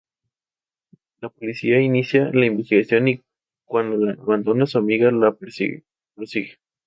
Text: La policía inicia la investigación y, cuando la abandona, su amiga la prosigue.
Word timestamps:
La 1.19 1.29
policía 1.29 1.79
inicia 1.79 2.31
la 2.33 2.47
investigación 2.47 3.07
y, 3.07 3.21
cuando 3.65 3.97
la 4.03 4.13
abandona, 4.13 4.65
su 4.65 4.79
amiga 4.79 5.11
la 5.11 5.35
prosigue. 5.35 5.83